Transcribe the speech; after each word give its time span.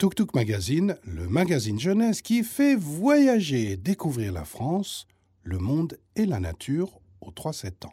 Tuk 0.00 0.14
Tuk 0.14 0.34
Magazine, 0.34 0.96
le 1.04 1.28
magazine 1.28 1.78
jeunesse 1.78 2.22
qui 2.22 2.42
fait 2.42 2.74
voyager 2.74 3.72
et 3.72 3.76
découvrir 3.76 4.32
la 4.32 4.46
France, 4.46 5.06
le 5.42 5.58
monde 5.58 5.98
et 6.16 6.24
la 6.24 6.40
nature 6.40 7.02
aux 7.20 7.32
3-7 7.32 7.86
ans. 7.86 7.92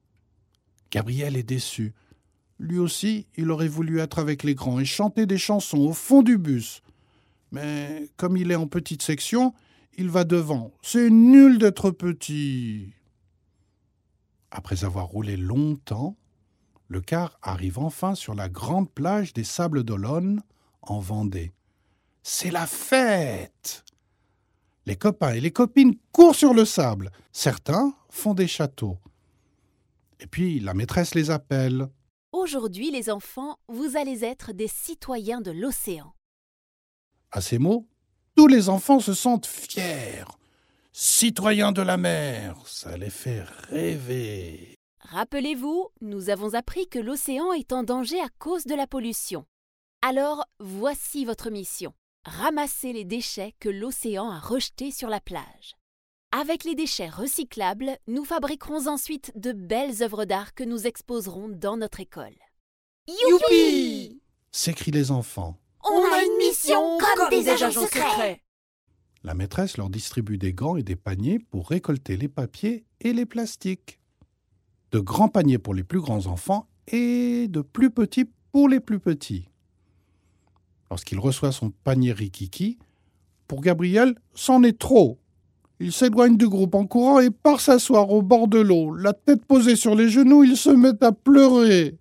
Gabriel 0.90 1.38
est 1.38 1.44
déçu. 1.44 1.94
Lui 2.58 2.80
aussi, 2.80 3.28
il 3.38 3.52
aurait 3.52 3.68
voulu 3.68 4.00
être 4.00 4.18
avec 4.18 4.42
les 4.42 4.56
grands 4.56 4.80
et 4.80 4.86
chanter 4.86 5.28
des 5.28 5.38
chansons 5.38 5.78
au 5.78 5.94
fond 5.94 6.24
du 6.24 6.40
bus. 6.40 6.82
Mais 7.52 8.10
comme 8.18 8.38
il 8.38 8.52
est 8.52 8.56
en 8.56 8.68
petite 8.68 9.02
section, 9.02 9.54
il 9.98 10.10
va 10.10 10.24
devant. 10.24 10.72
C'est 10.82 11.10
nul 11.10 11.58
d'être 11.58 11.92
petit. 11.92 12.94
Après 14.52 14.84
avoir 14.86 15.08
roulé 15.08 15.38
longtemps, 15.38 16.16
le 16.88 17.02
car 17.02 17.38
arrive 17.42 17.80
enfin 17.80 18.16
sur 18.16 18.34
la 18.34 18.50
grande 18.50 18.90
plage 18.90 19.34
des 19.34 19.44
Sables 19.44 19.84
d'Olonne, 19.84 20.42
en 20.82 21.00
Vendée. 21.00 21.54
C'est 22.24 22.52
la 22.52 22.66
fête 22.66 23.84
Les 24.86 24.96
copains 24.96 25.34
et 25.34 25.40
les 25.40 25.52
copines 25.52 25.96
courent 26.12 26.36
sur 26.36 26.54
le 26.54 26.66
sable. 26.66 27.12
Certains 27.32 27.94
font 28.10 28.34
des 28.34 28.48
châteaux. 28.48 28.98
Et 30.20 30.28
puis 30.28 30.60
la 30.60 30.74
maîtresse 30.74 31.16
les 31.16 31.30
appelle. 31.30 31.88
Aujourd'hui, 32.32 32.92
les 32.92 33.10
enfants, 33.10 33.58
vous 33.68 33.98
allez 33.98 34.24
être 34.24 34.52
des 34.52 34.68
citoyens 34.68 35.42
de 35.42 35.52
l'océan. 35.52 36.14
À 37.32 37.42
ces 37.42 37.60
mots, 37.60 37.88
tous 38.36 38.48
les 38.48 38.70
enfants 38.70 39.00
se 39.00 39.14
sentent 39.14 39.46
fiers. 39.46 40.26
Citoyens 40.92 41.72
de 41.72 41.82
la 41.82 41.98
mer, 41.98 42.56
ça 42.66 42.98
les 42.98 43.10
fait 43.10 43.44
rêver. 43.70 44.76
Rappelez-vous, 45.02 45.90
nous 46.02 46.30
avons 46.30 46.56
appris 46.56 46.88
que 46.88 47.00
l'océan 47.00 47.54
est 47.54 47.72
en 47.72 47.84
danger 47.84 48.20
à 48.20 48.30
cause 48.40 48.66
de 48.66 48.76
la 48.76 48.88
pollution. 48.88 49.46
Alors, 50.02 50.46
voici 50.60 51.26
votre 51.26 51.50
mission. 51.50 51.94
Ramassez 52.26 52.94
les 52.94 53.06
déchets 53.06 53.54
que 53.60 53.70
l'océan 53.70 54.30
a 54.30 54.40
rejetés 54.40 54.92
sur 54.92 55.10
la 55.10 55.20
plage. 55.20 55.76
Avec 56.32 56.64
les 56.64 56.76
déchets 56.76 57.10
recyclables, 57.10 57.98
nous 58.08 58.24
fabriquerons 58.24 58.88
ensuite 58.88 59.32
de 59.36 59.52
belles 59.52 60.04
œuvres 60.04 60.26
d'art 60.26 60.54
que 60.54 60.64
nous 60.64 60.86
exposerons 60.86 61.50
dans 61.50 61.78
notre 61.78 62.00
école. 62.00 62.36
Youpi 63.08 64.22
s'écrient 64.52 64.92
les 64.92 65.12
enfants. 65.12 65.58
On 65.92 66.14
a 66.14 66.24
une 66.24 66.38
mission 66.38 66.98
comme 67.16 67.30
des 67.30 67.50
agents 67.50 67.72
secrets. 67.72 68.42
La 69.24 69.34
maîtresse 69.34 69.78
leur 69.78 69.90
distribue 69.90 70.38
des 70.38 70.54
gants 70.54 70.76
et 70.76 70.84
des 70.84 70.96
paniers 70.96 71.40
pour 71.40 71.70
récolter 71.70 72.16
les 72.16 72.28
papiers 72.28 72.86
et 73.02 73.12
les 73.12 73.26
plastiques. 73.26 74.00
De 74.92 75.00
grands 75.00 75.30
paniers 75.30 75.58
pour 75.58 75.74
les 75.74 75.84
plus 75.84 76.00
grands 76.00 76.28
enfants 76.28 76.68
et 76.88 77.48
de 77.50 77.62
plus 77.62 77.90
petits 77.90 78.30
pour 78.52 78.70
les 78.70 78.80
plus 78.80 79.00
petits. 79.00 79.50
Lorsqu'il 80.90 81.20
reçoit 81.20 81.52
son 81.52 81.72
panier 81.72 82.14
rikiki, 82.14 82.80
pour 83.48 83.62
Gabriel, 83.62 84.16
c'en 84.34 84.64
est 84.64 84.78
trop. 84.78 85.20
Il 85.80 85.92
s'éloigne 85.92 86.38
du 86.38 86.48
groupe 86.48 86.76
en 86.76 86.86
courant 86.86 87.20
et 87.20 87.30
part 87.32 87.62
s'asseoir 87.62 88.10
au 88.10 88.22
bord 88.22 88.48
de 88.48 88.60
l'eau. 88.60 88.94
La 88.94 89.14
tête 89.14 89.46
posée 89.46 89.76
sur 89.76 89.96
les 89.96 90.10
genoux, 90.10 90.44
il 90.44 90.56
se 90.56 90.70
met 90.70 91.04
à 91.04 91.12
pleurer. 91.12 91.98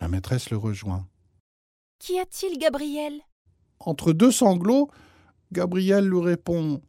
La 0.00 0.08
maîtresse 0.08 0.50
le 0.50 0.56
rejoint. 0.56 1.06
Qu'y 1.98 2.18
a-t-il, 2.18 2.58
Gabriel? 2.58 3.20
Entre 3.80 4.12
deux 4.12 4.32
sanglots, 4.32 4.90
Gabriel 5.52 6.06
lui 6.06 6.20
répond 6.20 6.82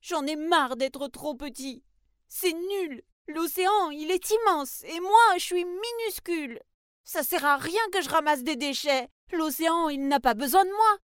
J'en 0.00 0.24
ai 0.26 0.36
marre 0.36 0.76
d'être 0.76 1.08
trop 1.08 1.34
petit. 1.34 1.82
C'est 2.28 2.52
nul. 2.52 3.02
L'océan, 3.28 3.90
il 3.90 4.10
est 4.10 4.30
immense, 4.30 4.84
et 4.84 5.00
moi, 5.00 5.34
je 5.36 5.42
suis 5.42 5.64
minuscule. 5.64 6.60
Ça 7.04 7.22
sert 7.22 7.44
à 7.44 7.56
rien 7.56 7.80
que 7.92 8.02
je 8.02 8.08
ramasse 8.08 8.44
des 8.44 8.56
déchets. 8.56 9.08
L'océan, 9.32 9.88
il 9.88 10.06
n'a 10.06 10.20
pas 10.20 10.34
besoin 10.34 10.64
de 10.64 10.70
moi. 10.70 10.98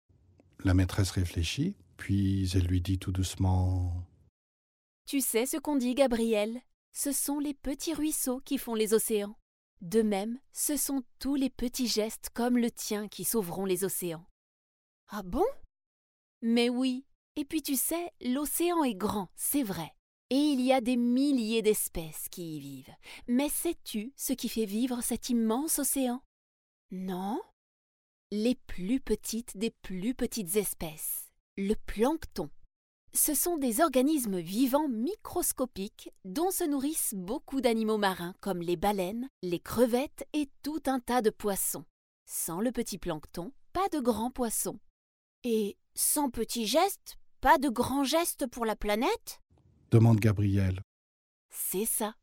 La 0.66 0.74
maîtresse 0.74 1.12
réfléchit, 1.12 1.78
puis 1.96 2.50
elle 2.54 2.66
lui 2.66 2.82
dit 2.82 3.00
tout 3.00 3.14
doucement 3.14 3.94
Tu 5.06 5.22
sais 5.22 5.46
ce 5.46 5.56
qu'on 5.56 5.78
dit, 5.78 5.96
Gabriel? 5.96 6.60
Ce 6.92 7.14
sont 7.14 7.40
les 7.40 7.54
petits 7.54 7.94
ruisseaux 7.94 8.42
qui 8.44 8.58
font 8.58 8.76
les 8.76 8.94
océans. 8.94 9.36
De 9.82 10.02
même, 10.02 10.40
ce 10.52 10.76
sont 10.76 11.04
tous 11.20 11.36
les 11.36 11.50
petits 11.50 11.88
gestes 11.88 12.30
comme 12.34 12.58
le 12.58 12.70
tien 12.70 13.08
qui 13.08 13.24
sauveront 13.24 13.66
les 13.66 13.86
océans. 13.86 14.26
Ah 15.08 15.24
bon? 15.24 15.46
Mais 16.42 16.70
oui. 16.70 17.06
Et 17.38 17.46
puis 17.46 17.62
tu 17.62 17.76
sais, 17.76 18.12
l'océan 18.22 18.84
est 18.84 18.96
grand, 18.96 19.30
c'est 19.36 19.64
vrai. 19.64 19.94
Et 20.30 20.36
il 20.36 20.62
y 20.62 20.74
a 20.74 20.82
des 20.82 20.98
milliers 20.98 21.62
d'espèces 21.62 22.28
qui 22.30 22.58
y 22.58 22.60
vivent. 22.60 22.94
Mais 23.28 23.50
sais-tu 23.50 24.12
ce 24.16 24.34
qui 24.34 24.50
fait 24.50 24.66
vivre 24.66 25.02
cet 25.02 25.30
immense 25.30 25.80
océan? 25.80 26.22
Non 26.92 27.42
Les 28.32 28.56
plus 28.56 29.00
petites 29.00 29.58
des 29.58 29.72
plus 29.72 30.14
petites 30.14 30.58
espèces. 30.58 31.32
Le 31.58 31.76
plancton. 31.76 32.50
Ce 33.14 33.34
sont 33.34 33.58
des 33.58 33.81
organismes 33.81 34.40
vivants 34.40 34.88
microscopiques 34.88 36.12
dont 36.25 36.52
se 36.52 36.64
nourrissent 36.64 37.16
beaucoup 37.16 37.59
d'animaux 37.59 37.97
marins 37.97 38.36
comme 38.40 38.62
les 38.62 38.78
baleines, 38.78 39.30
les 39.42 39.59
crevettes 39.59 40.28
et 40.34 40.47
tout 40.62 40.81
un 40.86 41.00
tas 41.00 41.22
de 41.22 41.31
poissons. 41.31 41.86
Sans 42.25 42.62
le 42.62 42.72
petit 42.72 43.00
plancton, 43.00 43.52
pas 43.74 43.88
de 43.92 44.00
grands 44.00 44.30
poissons. 44.30 44.80
Et 45.44 45.75
sans 45.96 46.30
petits 46.30 46.68
gestes, 46.68 47.18
pas 47.42 47.58
de 47.58 47.69
grands 47.69 48.03
gestes 48.03 48.46
pour 48.46 48.66
la 48.66 48.75
planète? 48.75 49.42
Demande 49.90 50.19
Gabriel. 50.19 50.81
C'est 51.50 51.86
ça. 51.86 52.14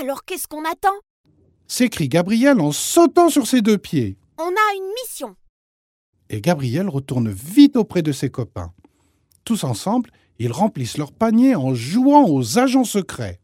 Alors 0.00 0.24
qu'est-ce 0.24 0.48
qu'on 0.48 0.64
attend? 0.64 0.94
S'écrie 1.66 2.08
Gabriel 2.08 2.60
en 2.60 2.72
sautant 2.72 3.28
sur 3.28 3.46
ses 3.46 3.60
deux 3.60 3.78
pieds. 3.78 4.16
On 4.38 4.48
a 4.48 4.76
une 4.76 4.92
mission. 5.02 5.36
Et 6.30 6.40
Gabriel 6.40 6.88
retourne 6.88 7.30
vite 7.30 7.76
auprès 7.76 8.02
de 8.02 8.12
ses 8.12 8.30
copains. 8.30 8.72
Tous 9.44 9.64
ensemble, 9.64 10.10
ils 10.38 10.52
remplissent 10.52 10.98
leur 10.98 11.12
panier 11.12 11.54
en 11.54 11.74
jouant 11.74 12.28
aux 12.28 12.58
agents 12.58 12.84
secrets. 12.84 13.40